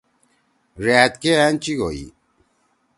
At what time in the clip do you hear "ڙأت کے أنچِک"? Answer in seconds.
0.83-1.79